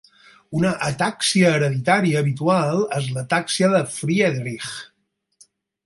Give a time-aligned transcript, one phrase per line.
[0.59, 4.73] Una atàxia hereditària habitual és l'atàxia de Friedreich.